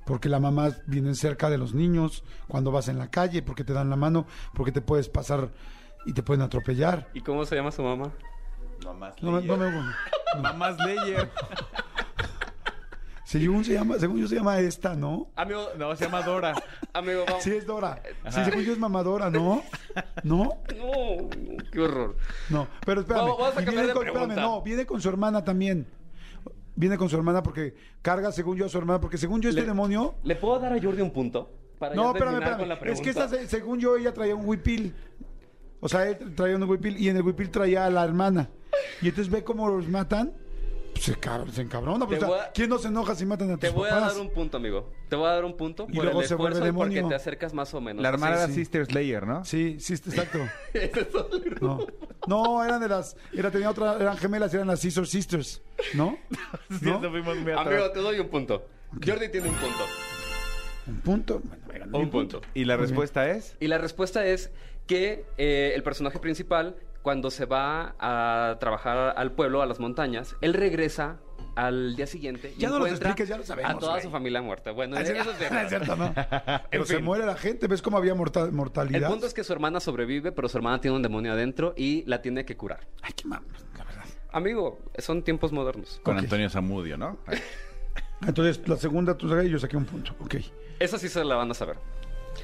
porque 0.06 0.30
la 0.30 0.40
mamá 0.40 0.70
viene 0.86 1.14
cerca 1.16 1.50
de 1.50 1.58
los 1.58 1.74
niños 1.74 2.24
cuando 2.48 2.72
vas 2.72 2.88
en 2.88 2.98
la 3.00 3.10
calle, 3.10 3.42
porque 3.42 3.64
te 3.64 3.74
dan 3.74 3.90
la 3.90 3.96
mano, 3.96 4.26
porque 4.54 4.72
te 4.72 4.82
puedes 4.82 5.10
pasar 5.10 5.50
y 6.06 6.14
te 6.14 6.24
pueden 6.24 6.42
atropellar. 6.44 7.10
¿Y 7.14 7.22
cómo 7.22 7.46
se 7.46 7.56
llama 7.56 7.72
su 7.72 7.84
mamá? 7.84 8.12
Mamás 8.86 9.16
No, 9.24 9.32
me- 9.32 9.42
no 9.42 9.58
me- 9.58 10.42
Mamás 10.42 10.78
Layer. 10.78 11.30
según, 13.28 13.66
se 13.66 13.74
llama, 13.74 14.00
según 14.00 14.20
yo 14.22 14.28
se 14.28 14.36
llama 14.36 14.58
esta, 14.60 14.96
¿no? 14.96 15.28
Amigo, 15.36 15.68
No, 15.78 15.94
se 15.98 16.06
llama 16.06 16.22
Dora. 16.22 16.54
amigo, 16.94 17.26
vamos. 17.28 17.44
Sí, 17.44 17.52
es 17.52 17.66
Dora. 17.66 18.02
Sí, 18.30 18.40
según 18.46 18.64
yo 18.64 18.72
es 18.72 18.80
mamadora, 18.80 19.30
¿no? 19.30 19.64
¿No? 20.24 20.44
No, 20.44 20.54
no, 20.78 21.58
qué 21.70 21.80
horror. 21.82 22.16
No, 22.50 22.68
pero 22.86 23.02
espérame. 23.02 23.24
Vamos- 23.26 23.38
vamos 23.38 23.52
a 23.52 23.56
cambiar 23.56 23.74
viene 23.74 23.88
de 23.88 23.94
con, 23.94 24.08
espérame, 24.08 24.36
no, 24.36 24.62
viene 24.62 24.86
con 24.86 25.02
su 25.02 25.10
hermana 25.10 25.44
también. 25.44 25.86
Viene 26.76 26.98
con 26.98 27.10
su 27.10 27.18
hermana 27.18 27.44
porque 27.44 27.76
carga, 28.02 28.32
según 28.32 28.56
yo, 28.56 28.66
a 28.66 28.70
su 28.70 28.78
hermana. 28.78 29.02
Porque 29.02 29.18
según 29.18 29.42
yo, 29.42 29.50
este 29.50 29.62
Le- 29.62 29.68
demonio. 29.68 30.16
¿Le 30.24 30.36
puedo 30.38 30.60
dar 30.60 30.72
a 30.72 30.82
Jordi 30.82 31.02
un 31.02 31.12
punto? 31.12 31.50
Para 31.80 31.96
No, 31.96 32.12
espérame, 32.12 32.36
terminar 32.36 32.58
con 32.60 32.68
la 32.70 32.74
espérame. 32.76 32.94
Es 32.96 33.02
que 33.02 33.10
esta, 33.10 33.28
se- 33.28 33.48
según 33.48 33.80
yo, 33.80 33.98
ella 33.98 34.14
traía 34.14 34.36
un 34.36 34.48
huipil. 34.48 34.96
O 35.82 35.90
sea, 35.90 36.08
él 36.08 36.34
traía 36.34 36.56
un 36.56 36.64
huipil 36.64 36.98
y 36.98 37.10
en 37.10 37.18
el 37.18 37.24
huipil 37.24 37.50
traía 37.52 37.86
a 37.86 37.90
la 37.90 38.04
hermana. 38.06 38.50
Y 39.02 39.10
entonces 39.10 39.30
ve 39.32 39.44
cómo 39.44 39.68
los 39.68 39.88
matan. 39.90 40.32
Pues 40.98 41.06
se, 41.06 41.16
cab- 41.20 41.50
se 41.52 41.62
encabrona. 41.62 42.06
pues, 42.08 42.18
o 42.18 42.20
sea, 42.22 42.28
voy 42.30 42.40
a- 42.40 42.52
¿Quién 42.52 42.70
no 42.70 42.78
se 42.80 42.88
enoja 42.88 43.14
si 43.16 43.26
matan 43.26 43.50
a 43.52 43.54
tus 43.54 43.60
Te 43.62 43.70
voy 43.70 43.90
a 43.90 43.96
dar 44.00 44.18
un 44.18 44.30
punto, 44.32 44.58
amigo. 44.58 44.90
Te 45.10 45.16
voy 45.16 45.28
a 45.28 45.32
dar 45.34 45.46
un 45.46 45.56
punto 45.56 45.86
Y 45.90 45.96
por 45.96 46.06
luego 46.06 46.22
el 46.22 46.28
se 46.28 46.36
vuelve 46.36 46.56
esfuerzo 46.56 46.74
y 46.74 46.78
porque 46.78 46.96
demonio. 46.96 47.10
te 47.10 47.16
acercas 47.16 47.54
más 47.54 47.74
o 47.74 47.82
menos. 47.82 48.02
La 48.02 48.10
hermana 48.10 48.36
Así- 48.36 48.44
era 48.46 48.54
Sister 48.54 48.86
Slayer, 48.86 49.28
¿no? 49.28 49.46
Sí, 49.46 49.78
sí, 49.80 49.94
exacto. 49.94 50.40
No, 51.62 51.86
no 52.28 52.64
eran 52.64 52.82
de 52.82 52.88
las. 52.90 53.16
Era, 53.34 53.52
tenía 53.52 53.70
otra, 53.70 53.96
eran 54.00 54.18
gemelas, 54.18 54.54
eran 54.54 54.68
las 54.68 54.80
Sister 54.80 55.06
Sisters. 55.08 55.62
¿No? 55.94 56.18
¿No? 56.82 57.00
fuimos 57.10 57.38
muy 57.38 57.52
Amigo, 57.52 57.92
te 57.92 58.00
doy 58.00 58.20
un 58.20 58.30
punto. 58.30 58.66
Jordi 59.06 59.30
tiene 59.30 59.50
un 59.50 59.56
punto. 59.56 59.84
Un 60.88 61.02
punto. 61.02 61.42
Bueno, 61.66 61.86
venga, 61.86 61.98
Un 61.98 62.10
punto. 62.10 62.42
¿Y 62.54 62.66
la 62.66 62.78
respuesta 62.78 63.30
es? 63.30 63.56
Y 63.60 63.68
la 63.68 63.78
respuesta 63.78 64.26
es 64.26 64.52
que 64.88 65.26
eh, 65.38 65.74
el 65.76 65.84
personaje 65.84 66.18
principal, 66.20 66.76
cuando 67.02 67.32
se 67.32 67.46
va 67.46 67.96
a 68.00 68.58
trabajar 68.60 69.14
al 69.18 69.32
pueblo, 69.32 69.62
a 69.62 69.66
las 69.66 69.80
montañas, 69.80 70.36
él 70.42 70.54
regresa 70.54 71.18
al 71.56 71.96
día 71.96 72.06
siguiente 72.06 72.54
y 72.56 72.60
Ya 72.62 72.70
no 72.70 72.78
lo 72.78 72.86
encuentra 72.86 73.10
expliques, 73.10 73.30
ya 73.30 73.38
lo 73.38 73.44
sabemos, 73.44 73.72
a 73.72 73.80
toda 73.80 73.92
güey. 73.94 74.04
su 74.04 74.12
familia 74.12 74.42
muerta. 74.44 74.72
Bueno, 74.74 74.96
Ah, 74.96 75.02
eso 75.02 75.14
es 75.14 75.26
no 75.52 75.60
es 75.60 75.70
cierto, 75.70 75.96
no. 75.96 76.14
Pero 76.70 76.86
se 76.86 77.00
muere 77.00 77.26
la 77.26 77.36
gente, 77.36 77.66
¿ves 77.68 77.82
cómo 77.82 77.98
había 77.98 78.14
morta- 78.14 78.52
mortalidad? 78.52 79.02
El 79.04 79.08
punto 79.08 79.26
es 79.26 79.34
que 79.34 79.44
su 79.44 79.54
hermana 79.54 79.80
sobrevive, 79.80 80.32
pero 80.32 80.50
su 80.50 80.58
hermana 80.58 80.80
tiene 80.82 80.96
un 80.98 81.02
demonio 81.02 81.32
adentro 81.34 81.74
y 81.76 82.04
la 82.06 82.22
tiene 82.22 82.46
que 82.46 82.56
curar. 82.56 82.88
Ay, 83.02 83.12
qué 83.16 83.28
mames, 83.28 83.66
la 83.78 83.84
verdad. 83.86 84.04
Amigo, 84.32 84.80
son 85.00 85.24
tiempos 85.24 85.52
modernos. 85.52 86.00
Con. 86.04 86.18
Antonio 86.18 86.48
Zamudio, 86.50 86.96
¿no? 86.98 87.18
Entonces, 88.28 88.68
la 88.68 88.78
segunda 88.78 89.18
tú 89.18 89.28
y 89.42 89.50
yo 89.50 89.58
saqué 89.60 89.78
un 89.78 89.86
punto. 89.86 90.14
Ok. 90.20 90.36
Esa 90.80 91.00
sí 91.00 91.10
se 91.10 91.24
la 91.24 91.36
van 91.36 91.50
a 91.50 91.54
saber. 91.54 91.78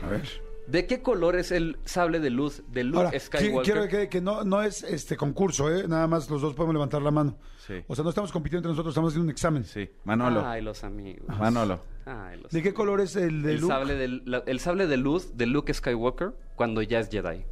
A 0.04 0.08
ver. 0.08 0.28
¿De 0.68 0.86
qué 0.88 1.02
color 1.02 1.36
es 1.36 1.52
el 1.52 1.78
sable 1.84 2.20
de 2.22 2.30
luz 2.30 2.64
de 2.70 2.84
Luke 2.86 2.98
Ahora, 3.06 3.20
Skywalker? 3.20 3.64
quiero 3.74 3.88
que, 3.90 4.08
que 4.10 4.22
no, 4.22 4.44
no 4.46 4.62
es 4.62 4.82
este 4.84 5.18
concurso, 5.18 5.70
¿eh? 5.70 5.88
Nada 5.90 6.08
más 6.08 6.30
los 6.30 6.42
dos 6.42 6.54
podemos 6.54 6.74
levantar 6.74 7.02
la 7.02 7.12
mano. 7.12 7.38
Sí. 7.58 7.84
O 7.88 7.96
sea, 7.96 8.04
no 8.04 8.10
estamos 8.10 8.32
compitiendo 8.32 8.60
entre 8.60 8.72
nosotros, 8.72 8.94
estamos 8.94 9.12
haciendo 9.12 9.26
un 9.26 9.32
examen. 9.32 9.66
Sí. 9.66 9.90
Manolo. 10.06 10.46
Ay, 10.46 10.62
los 10.62 10.84
amigos. 10.86 11.28
Manolo. 11.38 11.82
Ay, 12.06 12.40
los 12.42 12.52
¿De 12.52 12.62
qué 12.62 12.74
color 12.74 13.02
es 13.02 13.16
el 13.18 13.42
de 13.44 13.52
el 13.56 13.62
Luke? 13.62 13.74
sable, 13.74 13.96
de, 13.96 14.08
la- 14.26 14.44
el 14.46 14.60
sable 14.60 14.88
de 14.88 14.98
luz 14.98 15.36
de 15.38 15.46
Luke 15.48 15.74
Skywalker 15.74 16.34
cuando 16.56 16.82
ya 16.82 17.00
es 17.00 17.10
Jedi. 17.10 17.44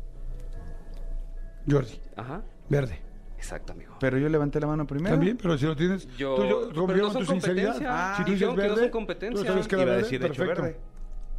Jordi. 1.69 1.99
Ajá. 2.15 2.41
Verde. 2.69 2.99
Exacto, 3.37 3.73
amigo. 3.73 3.95
Pero 3.99 4.17
yo 4.19 4.29
levanté 4.29 4.59
la 4.59 4.67
mano 4.67 4.85
primero. 4.87 5.15
También, 5.15 5.37
pero 5.37 5.57
si 5.57 5.65
lo 5.65 5.75
tienes. 5.75 6.07
Yo- 6.17 6.35
tú, 6.35 6.71
yo 6.73 6.87
pero 6.87 6.97
no 7.07 7.11
son 7.11 7.25
tu 7.25 7.31
sinceridad. 7.31 7.73
competencia. 7.73 8.13
si 8.17 8.23
tú 8.23 8.31
dices 8.31 8.47
que 8.47 8.55
no 8.55 8.55
verde, 8.61 8.81
son 8.81 8.89
competencia. 8.89 9.41
tú 9.41 9.47
sabes 9.47 9.67
que 9.67 9.75
era 9.75 9.83
Iba 9.83 9.91
a 9.91 9.95
verde, 9.95 10.03
decir, 10.03 10.19
de 10.21 10.27
hecho, 10.27 10.45
perfecto. 10.45 10.61
verde. 10.63 10.79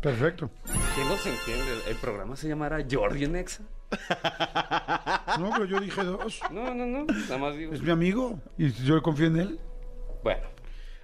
Perfecto. 0.00 0.50
¿Quién 0.94 1.08
no 1.08 1.16
se 1.16 1.30
entiende? 1.30 1.64
¿El, 1.86 1.90
el 1.92 1.96
programa 1.96 2.36
se 2.36 2.48
llamará 2.48 2.84
Jordi 2.90 3.24
en 3.24 3.36
Exa? 3.36 3.62
No, 5.38 5.50
pero 5.52 5.64
yo 5.64 5.80
dije 5.80 6.02
dos. 6.04 6.40
No, 6.50 6.74
no, 6.74 6.84
no. 6.86 7.04
Nada 7.04 7.38
más 7.38 7.56
digo. 7.56 7.72
Es 7.72 7.82
mi 7.82 7.90
amigo 7.90 8.38
y 8.58 8.70
yo 8.84 9.02
confío 9.02 9.26
en 9.26 9.36
él. 9.38 9.60
Bueno. 10.22 10.42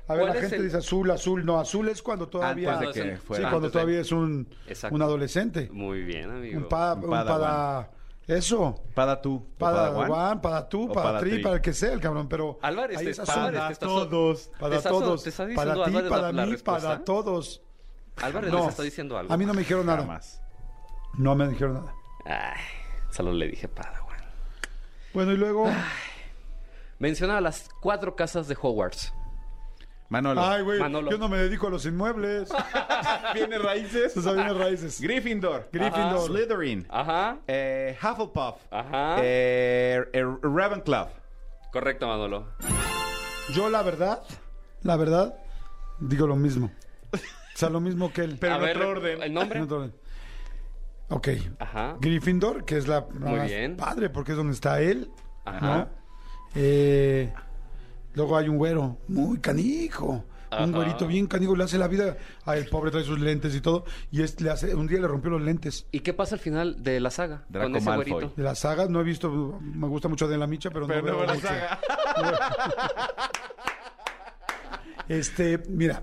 A 0.06 0.14
ver, 0.14 0.22
¿Cuál 0.24 0.34
la 0.34 0.40
gente 0.40 0.56
el- 0.56 0.64
dice 0.64 0.76
azul, 0.78 1.10
azul. 1.10 1.44
No, 1.44 1.58
azul 1.58 1.88
es 1.88 2.02
cuando 2.02 2.28
todavía. 2.28 2.74
Antes 2.78 2.94
de 2.94 3.02
que 3.10 3.16
fuera. 3.16 3.44
sí, 3.44 3.50
cuando 3.50 3.56
antes 3.56 3.72
de- 3.72 3.72
todavía 3.72 4.00
es 4.00 4.12
un, 4.12 4.48
Exacto. 4.66 4.94
un 4.94 5.02
adolescente. 5.02 5.68
Muy 5.72 6.02
bien, 6.02 6.30
amigo. 6.30 6.58
Un, 6.60 6.68
pa, 6.68 6.94
Un 6.94 7.08
pada. 7.10 7.90
Eso. 8.26 8.82
Pada 8.94 9.20
tú. 9.22 9.46
Para. 9.56 9.90
Juan, 10.06 10.40
para 10.42 10.68
tú, 10.68 10.88
para 10.88 11.02
para 11.08 11.20
tri, 11.20 11.30
tri. 11.32 11.42
para 11.42 11.54
el 11.56 11.60
que 11.62 11.72
sea 11.72 11.92
el 11.92 12.00
cabrón, 12.00 12.28
pero 12.28 12.58
Álvarez, 12.62 12.98
ahí 12.98 13.06
es 13.08 13.18
azul. 13.18 13.54
So- 13.80 14.08
todos. 14.08 14.50
para 14.60 14.70
¿Te 14.72 14.76
está- 14.76 14.90
todos, 14.90 15.24
para 15.54 15.84
ti, 15.84 15.92
para 16.08 16.32
mí, 16.32 16.56
para 16.58 17.04
todos. 17.04 17.62
Álvarez 18.22 18.52
No, 18.52 18.60
les 18.60 18.68
está 18.68 18.82
diciendo 18.82 19.18
algo. 19.18 19.32
A 19.32 19.36
mí 19.36 19.44
no 19.44 19.54
me 19.54 19.60
dijeron 19.60 19.86
nada. 19.86 19.98
Jamás. 19.98 20.40
No 21.14 21.34
me 21.34 21.48
dijeron 21.48 21.74
nada. 21.74 21.94
Ay, 22.24 22.60
solo 23.10 23.32
le 23.32 23.48
dije 23.48 23.68
Padawan. 23.68 24.18
Bueno, 25.14 25.32
y 25.32 25.36
luego. 25.36 25.70
Menciona 26.98 27.40
las 27.40 27.68
cuatro 27.80 28.16
casas 28.16 28.48
de 28.48 28.56
Hogwarts. 28.60 29.12
Manolo. 30.10 30.42
Ay, 30.42 30.62
güey, 30.62 30.78
yo 30.78 31.18
no 31.18 31.28
me 31.28 31.36
dedico 31.36 31.66
a 31.66 31.70
los 31.70 31.84
inmuebles. 31.84 32.48
Viene 33.34 33.58
raíces. 33.58 34.16
Eso 34.16 34.34
viene 34.34 34.54
raíces. 34.54 35.00
Gryffindor. 35.00 35.68
Gryffindor. 35.70 36.26
Slytherin. 36.28 36.86
Ajá. 36.88 37.38
Eh, 37.46 37.96
Hufflepuff. 38.02 38.56
Ajá. 38.70 39.16
Eh, 39.20 40.02
eh, 40.12 40.24
Ravenclaw. 40.42 41.08
Correcto, 41.70 42.06
Manolo. 42.06 42.48
Yo, 43.52 43.68
la 43.68 43.82
verdad, 43.82 44.22
la 44.82 44.96
verdad, 44.96 45.34
digo 45.98 46.26
lo 46.26 46.36
mismo. 46.36 46.70
O 47.58 47.60
sea, 47.60 47.70
lo 47.70 47.80
mismo 47.80 48.12
que 48.12 48.20
él. 48.22 48.36
Pero 48.38 48.54
A 48.54 48.56
en 48.58 48.62
ver, 48.62 48.76
otro 48.76 48.88
orden. 48.90 49.20
¿El 49.20 49.34
nombre? 49.34 49.58
En 49.58 49.64
otro 49.64 49.78
orden. 49.78 49.92
Ok. 51.08 51.28
Ajá. 51.58 51.96
Gryffindor, 52.00 52.64
que 52.64 52.76
es 52.76 52.86
la 52.86 53.00
Muy 53.18 53.36
más 53.36 53.48
bien. 53.48 53.76
padre, 53.76 54.10
porque 54.10 54.30
es 54.30 54.38
donde 54.38 54.52
está 54.52 54.80
él. 54.80 55.10
Ajá. 55.44 55.60
¿no? 55.78 55.88
Eh, 56.54 57.32
luego 58.14 58.36
hay 58.36 58.48
un 58.48 58.58
güero 58.58 58.98
muy 59.08 59.38
canijo. 59.40 60.24
Ajá. 60.50 60.62
Un 60.64 60.70
güerito 60.72 61.08
bien 61.08 61.26
canijo, 61.26 61.56
le 61.56 61.64
hace 61.64 61.78
la 61.78 61.88
vida. 61.88 62.16
a 62.44 62.56
el 62.56 62.68
pobre 62.68 62.92
trae 62.92 63.02
sus 63.02 63.18
lentes 63.18 63.52
y 63.56 63.60
todo. 63.60 63.84
Y 64.12 64.22
es, 64.22 64.40
le 64.40 64.50
hace, 64.50 64.72
un 64.76 64.86
día 64.86 65.00
le 65.00 65.08
rompió 65.08 65.28
los 65.32 65.42
lentes. 65.42 65.84
¿Y 65.90 65.98
qué 65.98 66.14
pasa 66.14 66.36
al 66.36 66.40
final 66.40 66.80
de 66.84 67.00
la 67.00 67.10
saga? 67.10 67.42
Draco 67.48 67.70
con 67.70 67.76
ese 67.76 67.86
Malfoy. 67.86 68.10
güerito. 68.12 68.34
De 68.36 68.42
las 68.44 68.60
sagas 68.60 68.88
no 68.88 69.00
he 69.00 69.04
visto, 69.04 69.58
me 69.60 69.88
gusta 69.88 70.06
mucho 70.06 70.28
de 70.28 70.38
la 70.38 70.46
micha, 70.46 70.70
pero, 70.70 70.86
Pero 70.86 71.02
no, 71.02 71.08
no 71.10 71.16
veo 71.16 71.26
la 71.26 71.34
mucho. 71.34 71.46
saga. 71.48 71.80
Este, 75.08 75.58
mira, 75.68 76.02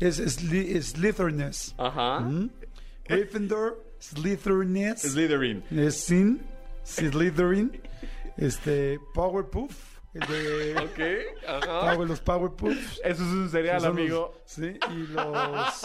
es, 0.00 0.18
Sly- 0.18 0.80
Slytheriness. 0.82 1.74
Ajá. 1.78 2.20
¿Mm? 2.20 2.50
Gryffindor, 3.06 3.82
Slytheriness. 3.98 5.02
Slytherin. 5.02 5.62
es 5.70 6.00
Sin, 6.00 6.40
Slytherin. 6.84 7.80
Este, 8.36 8.98
Powerpuff. 9.14 9.94
El 10.14 10.20
de 10.28 10.74
Ok. 10.80 11.46
Ajá. 11.48 11.92
Power, 11.94 12.08
los 12.08 12.20
Powerpuffs. 12.20 13.00
Eso 13.04 13.22
es 13.24 13.28
un 13.30 13.48
cereal, 13.50 13.76
los- 13.82 13.90
amigo. 13.90 14.32
sí, 14.44 14.78
y 14.90 15.06
los 15.08 15.82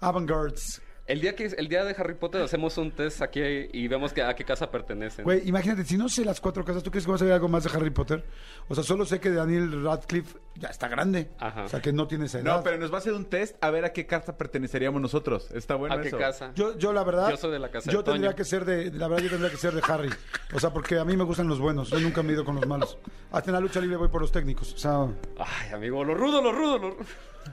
Avantgards. 0.00 0.80
El 1.10 1.20
día 1.20 1.34
que 1.34 1.46
el 1.46 1.66
día 1.66 1.84
de 1.84 1.92
Harry 1.98 2.14
Potter 2.14 2.40
hacemos 2.40 2.78
un 2.78 2.92
test 2.92 3.20
aquí 3.20 3.40
y 3.72 3.88
vemos 3.88 4.12
que, 4.12 4.22
a 4.22 4.32
qué 4.36 4.44
casa 4.44 4.70
pertenecen. 4.70 5.24
Güey, 5.24 5.42
imagínate, 5.48 5.84
si 5.84 5.96
no 5.96 6.08
sé 6.08 6.24
las 6.24 6.40
cuatro 6.40 6.64
casas, 6.64 6.84
¿tú 6.84 6.92
crees 6.92 7.04
que 7.04 7.10
vas 7.10 7.20
a 7.20 7.24
ver 7.24 7.34
algo 7.34 7.48
más 7.48 7.64
de 7.64 7.70
Harry 7.76 7.90
Potter? 7.90 8.24
O 8.68 8.76
sea, 8.76 8.84
solo 8.84 9.04
sé 9.04 9.18
que 9.18 9.28
Daniel 9.30 9.82
Radcliffe 9.82 10.38
ya 10.54 10.68
está 10.68 10.86
grande. 10.86 11.28
Ajá. 11.40 11.64
O 11.64 11.68
sea, 11.68 11.80
que 11.80 11.92
no 11.92 12.06
tiene 12.06 12.26
esa 12.26 12.38
edad. 12.38 12.58
No, 12.58 12.62
pero 12.62 12.76
nos 12.78 12.92
va 12.92 12.96
a 12.96 12.98
hacer 12.98 13.12
un 13.12 13.24
test 13.24 13.56
a 13.60 13.70
ver 13.70 13.84
a 13.84 13.92
qué 13.92 14.06
casa 14.06 14.38
perteneceríamos 14.38 15.02
nosotros. 15.02 15.50
Está 15.50 15.74
bueno 15.74 15.96
¿A 15.96 16.00
qué 16.00 16.08
eso. 16.08 16.18
casa? 16.18 16.52
Yo, 16.54 16.78
yo 16.78 16.92
la 16.92 17.02
verdad. 17.02 17.28
Yo 17.28 17.36
soy 17.36 17.50
de 17.50 17.58
la 17.58 17.72
casa 17.72 17.90
de 17.90 17.92
Yo 17.92 18.04
tendría 18.04 18.28
Toño. 18.30 18.36
que 18.36 18.44
ser 18.44 18.64
de. 18.64 18.92
La 18.92 19.08
verdad, 19.08 19.24
yo 19.24 19.30
tendría 19.30 19.50
que 19.50 19.56
ser 19.56 19.74
de 19.74 19.82
Harry. 19.88 20.10
O 20.52 20.60
sea, 20.60 20.70
porque 20.70 20.96
a 20.96 21.04
mí 21.04 21.16
me 21.16 21.24
gustan 21.24 21.48
los 21.48 21.58
buenos. 21.58 21.90
Yo 21.90 21.98
nunca 21.98 22.22
me 22.22 22.30
he 22.30 22.34
ido 22.34 22.44
con 22.44 22.54
los 22.54 22.66
malos. 22.68 22.98
Hasta 23.32 23.50
en 23.50 23.54
la 23.54 23.60
lucha 23.60 23.80
libre 23.80 23.96
voy 23.96 24.08
por 24.08 24.20
los 24.20 24.30
técnicos. 24.30 24.72
O 24.74 24.78
sea, 24.78 25.08
Ay, 25.38 25.72
amigo, 25.72 26.04
lo 26.04 26.14
rudo, 26.14 26.40
lo 26.40 26.52
rudo, 26.52 26.78
lo 26.78 26.90
rudo. 26.90 27.04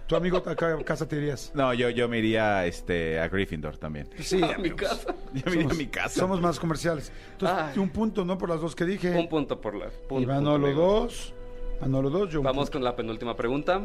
tu 0.05 0.15
amigo 0.15 0.37
acá 0.37 0.73
a 0.73 0.83
casa 0.83 1.07
te 1.07 1.15
irías. 1.15 1.51
No, 1.55 1.73
yo, 1.73 1.89
yo 1.89 2.07
me 2.07 2.19
iría 2.19 2.65
este, 2.65 3.19
a 3.19 3.29
Gryffindor 3.47 3.77
también. 3.77 4.09
Sí, 4.19 4.41
a 4.55 4.57
mi 4.57 4.71
casa. 4.71 5.11
A 5.45 5.49
mi. 5.49 5.89
Somos 6.09 6.41
más 6.41 6.59
comerciales. 6.59 7.11
Entonces, 7.33 7.57
Ay. 7.73 7.79
un 7.79 7.89
punto, 7.89 8.25
¿no? 8.25 8.37
Por 8.37 8.49
las 8.49 8.59
dos 8.61 8.75
que 8.75 8.85
dije. 8.85 9.15
Un 9.17 9.29
punto 9.29 9.59
por 9.61 9.75
la. 9.75 9.87
y 9.87 9.89
punto, 10.09 10.27
Manolo 10.27 10.73
dos. 10.73 11.33
Manolo 11.81 12.09
dos, 12.09 12.29
yo 12.31 12.39
un 12.39 12.45
Vamos 12.45 12.65
punto. 12.65 12.73
con 12.73 12.83
la 12.83 12.95
penúltima 12.95 13.35
pregunta. 13.35 13.81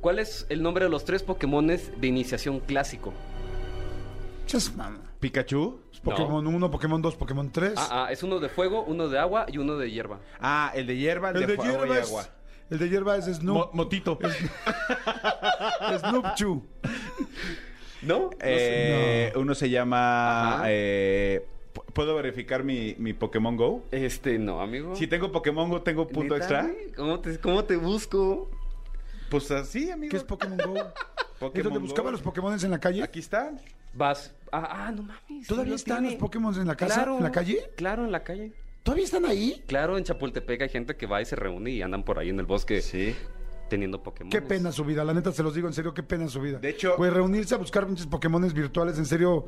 ¿Cuál 0.00 0.18
es 0.18 0.46
el 0.48 0.62
nombre 0.62 0.84
de 0.84 0.90
los 0.90 1.04
tres 1.04 1.22
Pokémones 1.22 1.90
de 2.00 2.06
iniciación 2.06 2.60
clásico? 2.60 3.12
Mamá. 4.76 4.98
¿Pikachu? 5.20 5.80
Pokémon 6.02 6.46
1, 6.46 6.70
Pokémon 6.70 7.02
2, 7.02 7.16
Pokémon 7.16 7.50
3. 7.50 7.72
Ah, 7.76 8.06
ah, 8.06 8.12
es 8.12 8.22
uno 8.22 8.38
de 8.38 8.48
fuego, 8.48 8.84
uno 8.84 9.08
de 9.08 9.18
agua 9.18 9.46
y 9.48 9.58
uno 9.58 9.76
de 9.76 9.90
hierba. 9.90 10.20
Ah, 10.40 10.72
el 10.74 10.86
de 10.86 10.96
hierba, 10.96 11.30
el, 11.30 11.36
el 11.42 11.46
de 11.48 11.56
fuego 11.56 11.70
y 11.84 11.88
hierba 11.88 11.98
es. 11.98 12.06
agua. 12.08 12.28
El 12.70 12.78
de 12.78 12.88
hierba 12.88 13.16
es 13.16 13.26
Mo- 13.26 13.34
Snoop. 13.64 13.74
motito. 13.74 14.18
Snoop 15.98 16.34
Chu. 16.36 16.64
¿No? 18.02 18.30
Eh, 18.40 19.32
Uno 19.36 19.54
se 19.54 19.70
llama... 19.70 20.62
Eh, 20.66 21.44
¿pu- 21.74 21.84
¿Puedo 21.92 22.14
verificar 22.14 22.62
mi, 22.64 22.94
mi 22.98 23.12
Pokémon 23.12 23.56
Go? 23.56 23.82
Este, 23.90 24.38
no, 24.38 24.60
amigo. 24.60 24.94
Si 24.96 25.06
tengo 25.06 25.32
Pokémon 25.32 25.68
Go, 25.68 25.82
¿tengo 25.82 26.06
punto 26.08 26.34
¿Neta, 26.34 26.44
extra? 26.44 26.62
güey? 26.62 26.92
¿Cómo 26.92 27.20
te, 27.20 27.38
¿Cómo 27.40 27.64
te 27.64 27.76
busco? 27.76 28.50
Pues 29.30 29.50
así, 29.50 29.90
amigo. 29.90 30.10
¿Qué 30.10 30.16
es 30.16 30.24
Pokémon 30.24 30.58
Go? 30.58 30.76
¿Es 30.76 30.84
Pokémon 31.40 31.64
donde 31.64 31.78
Go. 31.80 31.84
buscaba 31.86 32.10
los 32.10 32.22
Pokémon 32.22 32.56
en 32.62 32.70
la 32.70 32.78
calle? 32.78 33.02
Aquí 33.02 33.18
están. 33.18 33.60
Vas. 33.94 34.32
Ah, 34.52 34.86
ah, 34.86 34.92
no 34.92 35.02
mames. 35.02 35.46
¿Todavía 35.46 35.74
están 35.74 35.98
tiene. 35.98 36.10
los 36.12 36.20
Pokémon 36.20 36.54
en 36.60 36.66
la 36.66 36.76
casa? 36.76 36.94
Claro. 36.94 37.16
¿En 37.18 37.22
la 37.24 37.32
calle? 37.32 37.70
Claro, 37.76 38.04
en 38.04 38.12
la 38.12 38.22
calle. 38.22 38.52
¿Todavía 38.82 39.04
están 39.04 39.26
ahí? 39.26 39.62
Claro, 39.66 39.98
en 39.98 40.04
Chapultepec 40.04 40.62
hay 40.62 40.68
gente 40.70 40.96
que 40.96 41.06
va 41.06 41.20
y 41.20 41.24
se 41.26 41.36
reúne 41.36 41.70
y 41.72 41.82
andan 41.82 42.04
por 42.04 42.18
ahí 42.18 42.30
en 42.30 42.38
el 42.40 42.46
bosque 42.46 42.80
Sí. 42.80 43.14
Teniendo 43.68 44.02
Pokémon. 44.02 44.30
Qué 44.30 44.42
pena 44.42 44.72
su 44.72 44.84
vida, 44.84 45.04
la 45.04 45.14
neta 45.14 45.32
se 45.32 45.42
los 45.42 45.54
digo 45.54 45.68
en 45.68 45.74
serio, 45.74 45.94
qué 45.94 46.02
pena 46.02 46.28
su 46.28 46.40
vida. 46.40 46.58
De 46.58 46.70
hecho- 46.70 46.94
Pues 46.96 47.12
reunirse 47.12 47.54
a 47.54 47.58
buscar 47.58 47.86
muchos 47.86 48.06
Pokémones 48.06 48.52
virtuales, 48.54 48.98
en 48.98 49.06
serio. 49.06 49.46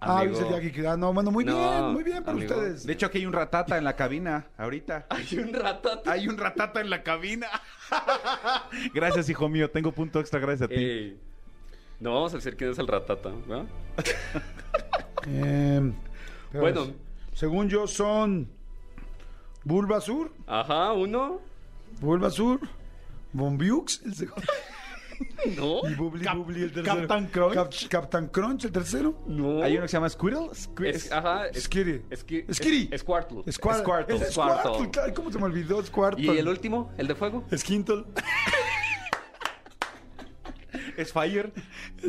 Ah, 0.00 0.22
dice 0.24 0.86
ah, 0.86 0.96
no, 0.98 1.12
bueno, 1.14 1.30
muy 1.30 1.42
No, 1.44 1.56
bien, 1.56 1.92
muy 1.92 2.02
bien 2.04 2.22
por 2.22 2.34
amigo. 2.34 2.54
ustedes. 2.54 2.86
De 2.86 2.92
hecho, 2.92 3.06
aquí 3.06 3.18
hay 3.18 3.26
un 3.26 3.32
ratata 3.32 3.78
en 3.78 3.84
la 3.84 3.96
cabina, 3.96 4.46
ahorita. 4.58 5.06
Hay 5.10 5.38
un 5.38 5.54
ratata. 5.54 6.12
Hay 6.12 6.28
un 6.28 6.36
ratata 6.36 6.80
en 6.82 6.90
la 6.90 7.02
cabina. 7.02 7.46
gracias, 8.94 9.28
hijo 9.30 9.48
mío. 9.48 9.70
Tengo 9.70 9.92
punto 9.92 10.20
extra 10.20 10.38
gracias 10.38 10.66
a 10.66 10.68
ti. 10.68 10.74
Ey. 10.76 11.20
No 11.98 12.12
vamos 12.12 12.34
a 12.34 12.36
decir 12.36 12.56
quién 12.58 12.70
es 12.70 12.78
el 12.78 12.86
ratata, 12.86 13.30
¿no? 13.48 13.66
Eh, 15.28 15.92
Bueno. 16.52 16.82
es- 16.84 16.92
según 17.32 17.68
yo 17.68 17.86
son 17.86 18.48
Bulbasur, 19.64 20.30
Ajá, 20.46 20.92
uno. 20.92 21.40
Bulbasur, 22.00 22.60
Bombiux, 23.36 24.02
el 24.04 24.14
segundo. 24.14 24.42
No. 25.56 25.80
Y 25.88 25.94
Bubli 25.94 26.24
Cap- 26.24 26.36
Bubli, 26.36 26.62
el 26.64 26.72
tercero. 26.72 26.94
Captain 27.08 27.26
Crunch. 27.28 27.54
Cap- 27.54 27.88
Captain 27.88 28.26
Crunch, 28.28 28.64
el 28.66 28.72
tercero. 28.72 29.22
No. 29.26 29.62
Hay 29.62 29.72
uno 29.72 29.82
que 29.82 29.88
se 29.88 29.96
llama 29.96 30.10
Squirtle. 30.10 30.48
Squir- 30.50 30.94
Es, 30.94 31.10
ajá. 31.10 31.44
Skitty. 31.54 32.02
Skitty. 32.14 32.52
Squirtle. 32.52 32.98
Squirtle. 32.98 33.52
Squirtle. 33.52 34.18
Squirtle, 34.30 34.90
claro, 34.90 35.14
¿Cómo 35.14 35.32
se 35.32 35.38
me 35.38 35.44
olvidó 35.44 35.82
Squirtle? 35.82 36.34
¿Y 36.34 36.38
el 36.38 36.46
último? 36.46 36.92
¿El 36.98 37.06
de 37.06 37.14
fuego? 37.14 37.44
Squintle. 37.56 38.04
Es 40.98 41.12
Fire. 41.12 41.52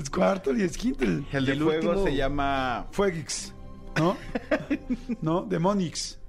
Squirtle 0.05 0.63
y 0.65 0.69
Squintle. 0.69 1.23
El 1.31 1.45
de 1.45 1.51
el 1.53 1.61
fuego 1.63 1.89
último- 1.91 2.03
se 2.05 2.15
llama... 2.15 2.87
Fuegix. 2.91 3.53
¿No? 3.97 4.17
¿No? 5.21 5.41
Demonix. 5.43 6.19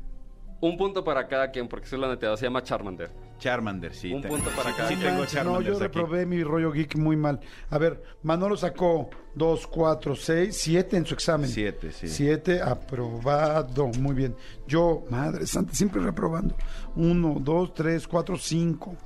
Un 0.60 0.76
punto 0.76 1.02
para 1.04 1.26
cada 1.28 1.50
quien, 1.50 1.68
porque 1.68 1.86
soy 1.86 1.98
la 2.00 2.08
neteada. 2.08 2.36
Se 2.36 2.44
llama 2.46 2.62
Charmander. 2.62 3.10
Charmander, 3.38 3.94
sí. 3.94 4.12
Un 4.12 4.22
te- 4.22 4.28
punto 4.28 4.50
para 4.50 4.70
sí, 4.70 4.76
cada 4.76 4.88
Sí, 4.88 4.96
quien. 4.96 5.16
tengo 5.16 5.50
No, 5.52 5.60
yo 5.60 5.78
reprobé 5.78 6.26
mi 6.26 6.42
rollo 6.42 6.72
geek 6.72 6.96
muy 6.96 7.16
mal. 7.16 7.40
A 7.70 7.78
ver, 7.78 8.02
Manolo 8.22 8.56
sacó 8.56 9.08
2, 9.34 9.66
4, 9.66 10.16
6, 10.16 10.56
7 10.56 10.96
en 10.96 11.06
su 11.06 11.14
examen. 11.14 11.48
Siete, 11.48 11.92
sí. 11.92 12.08
7 12.08 12.60
aprobado. 12.60 13.86
Muy 14.00 14.14
bien. 14.14 14.36
Yo, 14.66 15.04
madre 15.10 15.46
santa, 15.46 15.72
siempre 15.74 16.00
reprobando. 16.02 16.54
1, 16.96 17.36
2, 17.40 17.74
3, 17.74 18.06
4, 18.08 18.36
5. 18.36 18.96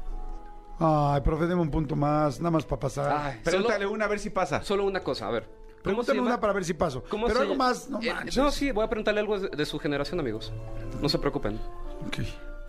Ay, 0.78 1.20
profe, 1.20 1.46
deme 1.46 1.60
un 1.60 1.70
punto 1.70 1.94
más, 1.94 2.40
nada 2.40 2.50
más 2.50 2.64
para 2.64 2.80
pasar. 2.80 3.12
Ay, 3.16 3.40
Pregúntale 3.44 3.84
solo, 3.84 3.94
una 3.94 4.04
a 4.06 4.08
ver 4.08 4.18
si 4.18 4.30
pasa. 4.30 4.62
solo 4.62 4.84
una 4.84 5.00
cosa, 5.00 5.28
a 5.28 5.30
ver. 5.30 5.44
¿Cómo 5.44 6.02
se 6.02 6.12
Pregúntame 6.12 6.20
una 6.20 6.40
para 6.40 6.52
ver 6.52 6.64
si 6.64 6.74
paso. 6.74 7.02
¿Cómo 7.08 7.26
Pero 7.26 7.38
se 7.40 7.42
algo 7.42 7.56
más, 7.56 7.88
no 7.90 8.00
Eh, 8.00 8.12
manches. 8.12 8.36
no, 8.36 8.50
sí, 8.50 8.70
voy 8.72 8.84
a 8.84 8.88
preguntarle 8.88 9.20
algo 9.20 9.38
de, 9.38 9.48
de 9.48 9.66
su 9.66 9.78
generación, 9.78 10.18
amigos. 10.20 10.52
No 11.00 11.08
se 11.08 11.18
preocupen. 11.18 11.58
Ok. 12.06 12.18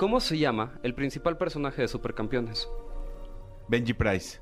¿Cómo 0.04 0.20
se 0.20 0.38
llama 0.38 0.82
el 0.84 0.94
principal 0.96 1.38
personaje 1.38 1.82
de 1.82 1.88
Supercampeones? 1.88 2.68
Benji 3.70 3.94
Price. 3.94 4.42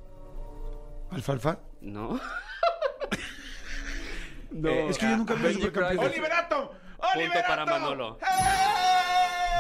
¿Alfalfa? 1.12 1.60
¿No? 1.82 2.20
No. 4.50 4.70
Es 4.72 4.98
que 4.98 5.06
yo 5.08 5.18
nunca 5.18 5.36
vi 5.36 5.54
Supercampeones. 5.54 5.98
Price. 5.98 6.20
¡Oliverato! 6.20 6.72
Punto 6.98 7.40
para 7.48 7.66
Manolo. 7.68 8.18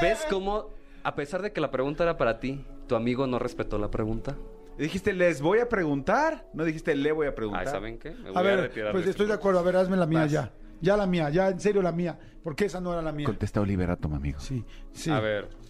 ¿Ves 0.01 0.25
cómo, 0.27 0.71
a 1.03 1.13
pesar 1.13 1.43
de 1.43 1.53
que 1.53 1.61
la 1.61 1.69
pregunta 1.69 2.01
era 2.01 2.17
para 2.17 2.39
ti, 2.39 2.65
tu 2.87 2.95
amigo 2.95 3.27
no 3.27 3.37
respetó 3.37 3.77
la 3.77 3.91
pregunta? 3.91 4.35
Dijiste, 4.79 5.13
les 5.13 5.39
voy 5.39 5.59
a 5.59 5.69
preguntar. 5.69 6.47
No 6.55 6.65
dijiste, 6.65 6.95
le 6.95 7.11
voy 7.11 7.27
a 7.27 7.35
preguntar. 7.35 7.67
Ay, 7.67 7.71
¿saben 7.71 7.99
qué? 7.99 8.09
Me 8.09 8.31
voy 8.31 8.37
A 8.39 8.41
ver, 8.41 8.59
retirar 8.59 8.91
pues 8.91 9.05
de 9.05 9.11
estoy 9.11 9.27
de 9.27 9.33
este 9.33 9.39
acuerdo. 9.39 9.59
A 9.59 9.61
ver, 9.61 9.75
hazme 9.75 9.97
la 9.97 10.07
mía 10.07 10.21
Vas. 10.21 10.31
ya. 10.31 10.51
Ya 10.81 10.97
la 10.97 11.05
mía, 11.05 11.29
ya 11.29 11.49
en 11.49 11.59
serio 11.59 11.83
la 11.83 11.91
mía. 11.91 12.17
Porque 12.43 12.65
esa 12.65 12.81
no 12.81 12.91
era 12.91 13.03
la 13.03 13.11
mía. 13.11 13.27
Contesta 13.27 13.61
Oliverato, 13.61 14.09
mi 14.09 14.15
amigo. 14.15 14.39
Sí, 14.39 14.65
sí. 14.93 15.11
A 15.11 15.19
ver. 15.19 15.60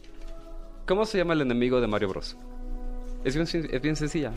¿Cómo 0.88 1.06
se 1.06 1.18
llama 1.18 1.34
el 1.34 1.42
enemigo 1.42 1.80
de 1.80 1.88
Mario 1.88 2.10
Bros? 2.10 2.38
Es 3.24 3.36
bien, 3.36 3.46
sen- 3.48 3.70
es 3.72 3.82
bien 3.82 3.96
sencilla. 3.96 4.34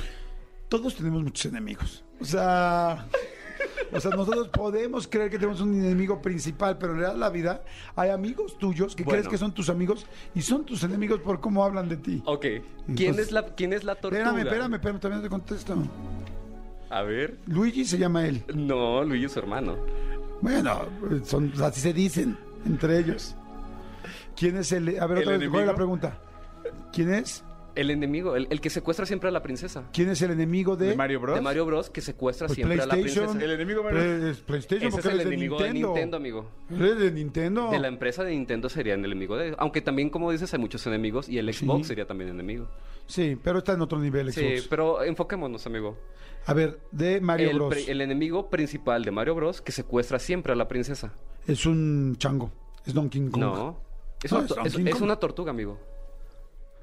Todos 0.69 0.95
tenemos 0.97 1.23
muchos 1.23 1.47
enemigos. 1.47 2.05
O 2.21 2.25
sea, 2.25 3.07
o 3.93 4.01
sea, 4.01 4.11
nosotros 4.11 4.49
podemos 4.49 5.07
creer 5.09 5.31
que 5.31 5.39
tenemos 5.39 5.61
un 5.61 5.75
enemigo 5.75 6.21
principal, 6.21 6.77
pero 6.79 6.93
en 6.93 6.99
realidad 7.01 7.19
la 7.19 7.31
vida 7.31 7.63
hay 7.97 8.11
amigos 8.11 8.59
tuyos 8.59 8.95
que 8.95 9.05
Bueno. 9.05 9.19
crees 9.21 9.29
que 9.31 9.39
son 9.39 9.53
tus 9.53 9.69
amigos 9.69 10.07
y 10.35 10.43
son 10.43 10.65
tus 10.65 10.83
enemigos 10.85 11.21
por 11.21 11.41
cómo 11.41 11.65
hablan 11.65 11.89
de 11.89 11.97
ti. 11.97 12.23
Ok. 12.27 12.41
¿Quién, 12.41 12.65
Entonces- 12.89 13.27
es, 13.27 13.33
la, 13.33 13.47
¿quién 13.55 13.73
es 13.73 13.85
la 13.85 13.95
tortuga? 13.97 14.23
Espérame, 14.39 14.75
espérame, 14.75 14.75
espérame, 14.97 15.17
no 15.17 15.23
te 15.23 15.29
contesto. 15.29 15.77
A 16.91 17.03
ver. 17.03 17.39
Luigi 17.47 17.85
se 17.85 17.99
llama 17.99 18.27
él. 18.27 18.45
No, 18.55 19.03
Luigi 19.03 19.25
es 19.25 19.33
su 19.33 19.39
hermano. 19.39 19.77
Bueno, 20.41 20.83
son, 21.25 21.53
así 21.63 21.81
se 21.81 21.93
dicen 21.93 22.37
entre 22.67 22.99
ellos. 22.99 23.35
¿Quién 24.37 24.57
es 24.59 24.71
el... 24.73 25.01
A 25.01 25.07
ver, 25.07 25.19
¿El 25.19 25.25
otra 25.25 25.39
vez, 25.39 25.49
¿cuál 25.49 25.63
es 25.63 25.67
la 25.69 25.75
pregunta? 25.75 26.19
¿Quién 26.95 27.13
es? 27.13 27.45
El 27.77 27.91
enemigo, 27.91 28.37
el, 28.37 28.47
el 28.51 28.61
que 28.61 28.71
secuestra 28.71 29.05
siempre 29.05 29.29
a 29.31 29.33
la 29.33 29.43
princesa. 29.43 29.89
¿Quién 29.93 30.09
es 30.09 30.23
el 30.23 30.31
enemigo 30.31 30.77
de... 30.77 30.91
¿De 30.91 30.97
Mario 30.97 31.19
Bros? 31.19 31.35
De 31.35 31.41
Mario 31.41 31.67
Bros. 31.67 31.91
que 31.91 32.01
secuestra 32.01 32.47
Pues 32.47 32.55
siempre 32.55 32.81
a 32.81 32.87
la 32.87 32.95
princesa. 32.95 33.33
El 33.43 33.51
enemigo 33.51 33.83
Mario- 33.83 34.29
es 34.29 34.39
PlayStation 34.43 34.89
Ese 34.91 35.01
es 35.01 35.07
el 35.07 35.11
eres 35.15 35.25
de 35.27 35.35
enemigo 35.35 35.57
Nintendo. 35.57 35.89
de 35.89 35.95
Nintendo, 35.95 36.17
amigo. 36.17 36.51
Eres 36.71 36.99
de 37.01 37.11
Nintendo. 37.11 37.71
De 37.73 37.81
la 37.81 37.89
empresa 37.89 38.23
de 38.23 38.31
Nintendo 38.31 38.69
sería 38.69 38.95
el 38.95 39.05
enemigo 39.05 39.37
de... 39.37 39.57
Aunque 39.59 39.81
también, 39.81 40.09
como 40.09 40.31
dices, 40.31 40.55
hay 40.55 40.61
muchos 40.61 40.87
enemigos 40.87 41.29
y 41.29 41.39
el 41.39 41.53
Xbox 41.53 41.79
Sí. 41.83 41.89
sería 41.89 42.07
también 42.07 42.31
enemigo. 42.31 42.69
Sí, 43.07 43.37
pero 43.43 43.59
está 43.59 43.73
en 43.73 43.81
otro 43.81 43.99
nivel 43.99 44.33
Sí, 44.33 44.41
Xbox. 44.41 44.69
pero 44.69 45.03
enfoquémonos, 45.03 45.67
amigo. 45.67 45.99
A 46.47 46.55
ver, 46.55 46.79
de 46.93 47.21
Mario 47.21 47.51
el, 47.51 47.57
Bros. 47.57 47.89
el 47.89 48.01
enemigo 48.01 48.51
principal 48.51 49.05
de 49.05 49.11
Mario 49.11 49.35
Bros. 49.35 49.61
que 49.61 49.73
secuestra 49.73 50.21
siempre 50.21 50.53
a 50.53 50.57
la 50.57 50.69
princesa. 50.69 51.13
Es 51.45 51.67
un 51.67 52.15
chango. 52.19 52.53
Es 52.87 52.95
Donkey 52.95 53.21
Kong. 53.31 53.41
No. 53.41 53.81
Es, 54.23 54.31
No, 54.31 54.39
una, 54.39 54.47
es 54.47 54.55
to- 54.55 54.61
es- 54.65 54.73
Donkey 54.75 54.89
es 54.93 54.95
Kong. 54.95 55.03
una 55.03 55.17
tortuga, 55.17 55.51
amigo. 55.51 55.81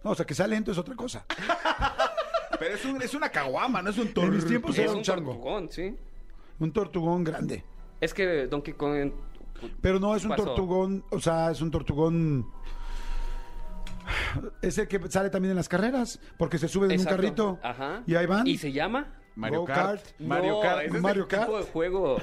No, 0.04 0.12
o 0.12 0.16
sea, 0.16 0.26
que 0.26 0.34
sea 0.34 0.48
lento 0.48 0.72
es 0.72 0.78
otra 0.78 0.96
cosa. 0.96 1.26
Pero 2.60 2.76
es, 2.76 2.86
un- 2.86 3.02
es 3.02 3.14
una 3.14 3.30
caguama, 3.30 3.82
no 3.82 3.90
es 3.90 3.98
un 3.98 4.08
En 4.08 4.14
toro. 4.14 4.28
mis 4.28 4.46
tiempos 4.46 4.72
es 4.72 4.80
era 4.80 4.92
un 4.92 4.98
un 4.98 5.04
chango. 5.04 5.32
tortugón, 5.32 5.70
sí. 5.72 5.96
Un 6.60 6.72
tortugón 6.72 7.24
grande. 7.24 7.64
Es 8.00 8.14
que 8.14 8.48
Donkey 8.48 8.74
Kong... 8.76 9.12
Pero 9.82 10.00
no 10.00 10.16
es 10.16 10.24
un 10.24 10.30
Pasó. 10.32 10.44
tortugón, 10.46 11.04
o 11.12 11.20
sea, 11.20 11.52
es 11.52 11.62
un 11.62 11.70
tortugón... 11.72 12.48
Es 14.62 14.78
el 14.78 14.88
que 14.88 15.00
sale 15.10 15.30
también 15.30 15.52
en 15.52 15.58
las 15.58 15.70
carreras, 15.70 16.20
porque 16.38 16.58
se 16.58 16.68
sube 16.68 16.92
en 16.94 17.00
un 17.00 17.06
carrito. 17.06 17.60
Ajá. 17.64 18.04
Y 18.08 18.16
ahí 18.16 18.26
van. 18.26 18.46
¿Y 18.48 18.58
se 18.58 18.72
llama? 18.72 19.08
Mario 19.36 19.64
Kart. 19.66 20.02
Kart. 20.04 20.20
Mario 20.20 20.54
No, 20.54 20.62
Kart. 20.62 20.82
ese 20.86 20.96
es 20.98 21.02
Mario 21.02 21.24
el 21.24 21.28
Kart. 21.30 21.46
tipo 21.46 21.58
de 21.60 21.64
juego. 21.66 22.18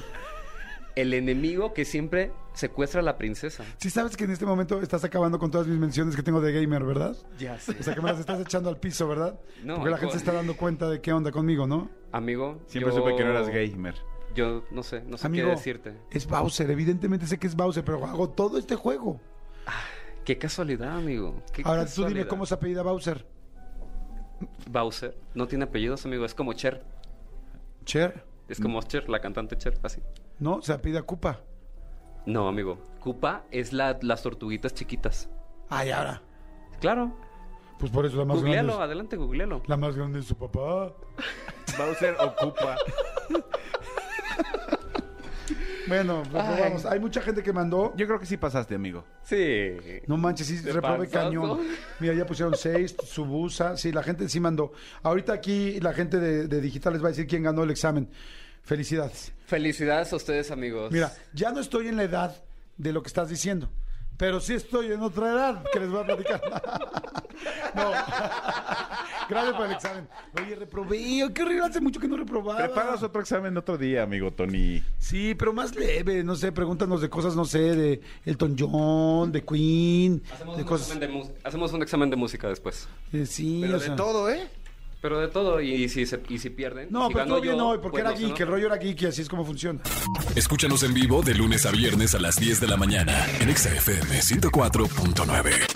El 0.95 1.13
enemigo 1.13 1.73
que 1.73 1.85
siempre 1.85 2.31
secuestra 2.53 2.99
a 2.99 3.03
la 3.03 3.17
princesa. 3.17 3.63
Sí 3.77 3.89
sabes 3.89 4.17
que 4.17 4.25
en 4.25 4.31
este 4.31 4.45
momento 4.45 4.81
estás 4.81 5.03
acabando 5.03 5.39
con 5.39 5.49
todas 5.51 5.67
mis 5.67 5.77
menciones 5.77 6.15
que 6.15 6.23
tengo 6.23 6.41
de 6.41 6.51
gamer, 6.51 6.83
¿verdad? 6.83 7.15
Ya 7.37 7.57
sé. 7.59 7.75
O 7.79 7.83
sea, 7.83 7.95
que 7.95 8.01
me 8.01 8.09
las 8.09 8.19
estás 8.19 8.39
echando 8.41 8.69
al 8.69 8.77
piso, 8.77 9.07
¿verdad? 9.07 9.39
No, 9.63 9.75
Porque 9.75 9.91
la 9.91 9.97
gente 9.97 10.13
se 10.13 10.17
está 10.17 10.33
dando 10.33 10.57
cuenta 10.57 10.89
de 10.89 10.99
qué 10.99 11.13
onda 11.13 11.31
conmigo, 11.31 11.67
¿no? 11.67 11.89
Amigo, 12.11 12.59
Siempre 12.67 12.91
yo- 12.93 12.97
supe 12.99 13.15
que 13.15 13.23
no 13.23 13.29
eras 13.31 13.47
gamer. 13.49 13.95
Yo 14.35 14.63
no 14.71 14.83
sé, 14.83 15.01
no 15.03 15.17
sé 15.17 15.25
Amigo, 15.27 15.45
qué 15.47 15.51
decirte. 15.55 15.93
es 16.11 16.27
Bowser. 16.27 16.69
Evidentemente 16.69 17.25
sé 17.27 17.37
que 17.39 17.47
es 17.47 17.55
Bowser, 17.55 17.83
pero 17.83 18.05
hago 18.05 18.29
todo 18.29 18.57
este 18.57 18.75
juego. 18.75 19.19
Qué 20.25 20.37
casualidad, 20.37 20.97
amigo. 20.97 21.41
Qué 21.53 21.63
Ahora 21.65 21.85
tú 21.85 22.05
dime 22.05 22.27
cómo 22.27 22.45
se 22.45 22.53
apellida 22.53 22.81
Bowser. 22.83 23.25
Bowser. 24.69 25.17
No 25.33 25.47
tiene 25.47 25.65
apellidos, 25.65 26.05
amigo. 26.05 26.25
Es 26.25 26.33
como 26.35 26.53
Cher. 26.53 26.83
Cher. 27.85 28.23
Es 28.47 28.59
como 28.59 28.81
Cher, 28.81 29.09
la 29.09 29.19
cantante 29.19 29.57
Cher, 29.57 29.79
así. 29.83 30.01
No, 30.39 30.61
se 30.61 30.73
apellida 30.73 31.01
Koopa. 31.03 31.41
No, 32.25 32.47
amigo. 32.47 32.77
Koopa 32.99 33.43
es 33.51 33.73
la, 33.73 33.97
las 34.01 34.21
tortuguitas 34.23 34.73
chiquitas. 34.73 35.29
Ay, 35.69 35.91
ahora. 35.91 36.21
Claro. 36.79 37.15
Pues 37.79 37.91
por 37.91 38.05
eso 38.05 38.17
la 38.17 38.25
más 38.25 38.37
Googlealo, 38.37 38.67
grande. 38.67 38.73
es- 38.83 38.85
adelante, 38.85 39.15
googlealo. 39.17 39.61
La 39.67 39.77
más 39.77 39.95
grande 39.95 40.19
es 40.19 40.25
su 40.25 40.35
papá. 40.35 40.93
Bowser 41.77 42.15
ocupa. 42.19 42.75
Bueno, 45.87 46.21
pues 46.31 46.43
vamos. 46.59 46.85
Hay 46.85 46.99
mucha 46.99 47.19
gente 47.21 47.41
que 47.41 47.51
mandó. 47.51 47.93
Yo 47.95 48.05
creo 48.05 48.19
que 48.19 48.25
sí 48.27 48.37
pasaste, 48.37 48.75
amigo. 48.75 49.05
Sí. 49.23 49.71
No 50.05 50.17
manches, 50.17 50.45
sí, 50.47 50.57
¿De 50.57 50.71
reprobé 50.71 51.09
cañón. 51.09 51.61
Mira, 51.99 52.13
ya 52.13 52.25
pusieron 52.27 52.53
seis, 52.55 52.95
su 53.05 53.25
busa. 53.25 53.75
Sí, 53.75 53.91
la 53.91 54.03
gente 54.03 54.29
sí 54.29 54.39
mandó. 54.39 54.71
Ahorita 55.01 55.33
aquí 55.33 55.79
la 55.79 55.93
gente 55.93 56.19
de, 56.19 56.47
de 56.47 56.61
digital 56.61 56.93
les 56.93 57.01
va 57.01 57.07
a 57.07 57.09
decir 57.09 57.25
quién 57.27 57.41
ganó 57.43 57.63
el 57.63 57.71
examen. 57.71 58.07
Felicidades. 58.63 59.31
Felicidades 59.45 60.13
a 60.13 60.15
ustedes, 60.15 60.51
amigos. 60.51 60.91
Mira, 60.91 61.11
ya 61.33 61.51
no 61.51 61.59
estoy 61.59 61.87
en 61.87 61.97
la 61.97 62.03
edad 62.03 62.43
de 62.77 62.93
lo 62.93 63.01
que 63.01 63.07
estás 63.07 63.29
diciendo. 63.29 63.69
Pero 64.17 64.41
sí 64.41 64.53
estoy 64.53 64.91
en 64.91 65.01
otra 65.01 65.31
edad 65.31 65.63
que 65.71 65.79
les 65.79 65.89
voy 65.89 66.01
a 66.01 66.05
platicar. 66.05 66.41
no. 67.75 67.91
Gracias 69.29 69.55
por 69.55 69.65
el 69.67 69.71
examen. 69.71 70.09
Oye, 70.35 70.55
reprobé. 70.55 70.97
Qué 71.33 71.41
horrible, 71.43 71.65
hace 71.65 71.79
mucho 71.79 71.99
que 71.99 72.07
no 72.07 72.17
reprobaba. 72.17 72.57
Preparas 72.59 73.01
otro 73.03 73.21
examen 73.21 73.55
otro 73.57 73.77
día, 73.77 74.03
amigo 74.03 74.31
Tony. 74.31 74.83
Sí, 74.97 75.35
pero 75.35 75.53
más 75.53 75.75
leve, 75.75 76.23
no 76.23 76.35
sé, 76.35 76.51
pregúntanos 76.51 76.99
de 76.99 77.09
cosas, 77.09 77.35
no 77.35 77.45
sé, 77.45 77.59
de 77.75 78.01
Elton 78.25 78.55
John, 78.59 79.31
de 79.31 79.45
Queen, 79.45 80.21
Hacemos 80.33 80.57
de 80.57 80.63
un, 80.63 80.67
cosas. 80.67 80.87
examen 80.89 81.21
de 81.23 81.33
hacemos 81.43 81.73
un 81.73 81.81
examen 81.83 82.09
de 82.09 82.15
música 82.15 82.49
después. 82.49 82.87
eh, 83.13 83.25
sí, 83.27 83.59
Pero 83.61 83.77
o 83.77 83.79
de 83.79 83.85
sea. 83.85 83.95
todo, 83.95 84.29
¿eh? 84.31 84.47
Pero 85.01 85.19
de 85.21 85.29
todo, 85.29 85.61
y, 85.61 85.87
si, 85.87 86.05
se- 86.05 86.21
y 86.27 86.39
si 86.39 86.49
pierden. 86.49 86.89
No, 86.91 87.07
si 87.07 87.13
pero 87.13 87.25
todo 87.27 87.41
bien 87.41 87.59
hoy, 87.61 87.77
porque 87.81 88.01
pues 88.01 88.05
era 88.05 88.11
geek, 88.19 88.31
¿no? 88.39 88.45
el 88.45 88.47
rollo 88.47 88.65
era 88.67 88.75
geek 88.77 89.01
y 89.03 89.05
así 89.05 89.21
es 89.21 89.29
como 89.29 89.45
funciona. 89.45 89.79
Escúchanos 90.35 90.83
en 90.83 90.93
vivo 90.93 91.21
de 91.21 91.35
lunes 91.35 91.65
a 91.65 91.71
viernes 91.71 92.15
a 92.15 92.19
las 92.19 92.35
10 92.35 92.59
de 92.59 92.67
la 92.67 92.75
mañana 92.75 93.25
en 93.39 93.49
Exa 93.49 93.73
FM 93.73 94.19
104.9. 94.19 95.68